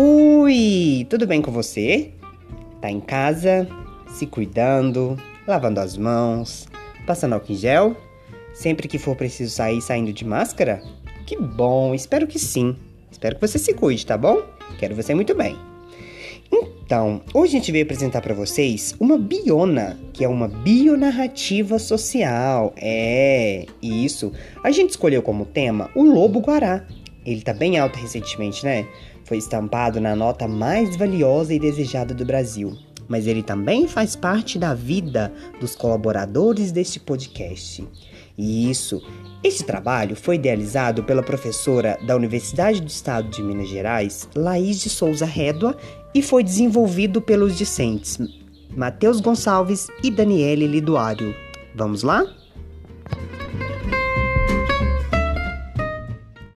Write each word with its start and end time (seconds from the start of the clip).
Oi, 0.00 1.08
tudo 1.10 1.26
bem 1.26 1.42
com 1.42 1.50
você? 1.50 2.12
Tá 2.80 2.88
em 2.88 3.00
casa, 3.00 3.66
se 4.08 4.26
cuidando, 4.26 5.16
lavando 5.44 5.80
as 5.80 5.96
mãos, 5.96 6.68
passando 7.04 7.32
álcool 7.32 7.50
em 7.50 7.56
gel? 7.56 7.96
Sempre 8.54 8.86
que 8.86 8.96
for 8.96 9.16
preciso 9.16 9.52
sair 9.52 9.82
saindo 9.82 10.12
de 10.12 10.24
máscara? 10.24 10.80
Que 11.26 11.36
bom, 11.36 11.96
espero 11.96 12.28
que 12.28 12.38
sim. 12.38 12.76
Espero 13.10 13.34
que 13.34 13.40
você 13.40 13.58
se 13.58 13.74
cuide, 13.74 14.06
tá 14.06 14.16
bom? 14.16 14.44
Quero 14.78 14.94
você 14.94 15.16
muito 15.16 15.34
bem. 15.34 15.56
Então, 16.52 17.20
hoje 17.34 17.56
a 17.56 17.58
gente 17.58 17.72
veio 17.72 17.82
apresentar 17.82 18.22
para 18.22 18.34
vocês 18.34 18.94
uma 19.00 19.18
biona, 19.18 19.98
que 20.12 20.22
é 20.22 20.28
uma 20.28 20.46
bionarrativa 20.46 21.76
social. 21.80 22.72
É, 22.76 23.66
isso. 23.82 24.32
A 24.62 24.70
gente 24.70 24.90
escolheu 24.90 25.22
como 25.22 25.44
tema 25.44 25.90
o 25.92 26.04
lobo 26.04 26.38
guará. 26.38 26.86
Ele 27.28 27.42
tá 27.42 27.52
bem 27.52 27.78
alto 27.78 27.98
recentemente, 27.98 28.64
né? 28.64 28.88
Foi 29.24 29.36
estampado 29.36 30.00
na 30.00 30.16
nota 30.16 30.48
mais 30.48 30.96
valiosa 30.96 31.52
e 31.52 31.58
desejada 31.58 32.14
do 32.14 32.24
Brasil. 32.24 32.74
Mas 33.06 33.26
ele 33.26 33.42
também 33.42 33.86
faz 33.86 34.16
parte 34.16 34.58
da 34.58 34.74
vida 34.74 35.30
dos 35.60 35.76
colaboradores 35.76 36.72
deste 36.72 36.98
podcast. 36.98 37.86
E 38.36 38.70
isso, 38.70 39.02
este 39.44 39.62
trabalho 39.62 40.16
foi 40.16 40.36
idealizado 40.36 41.04
pela 41.04 41.22
professora 41.22 41.98
da 42.06 42.16
Universidade 42.16 42.80
do 42.80 42.88
Estado 42.88 43.28
de 43.28 43.42
Minas 43.42 43.68
Gerais, 43.68 44.26
Laís 44.34 44.80
de 44.80 44.88
Souza 44.88 45.26
Rédua, 45.26 45.76
e 46.14 46.22
foi 46.22 46.42
desenvolvido 46.42 47.20
pelos 47.20 47.58
discentes 47.58 48.18
Matheus 48.74 49.20
Gonçalves 49.20 49.88
e 50.02 50.10
Daniele 50.10 50.66
Liduário. 50.66 51.34
Vamos 51.74 52.02
lá? 52.02 52.24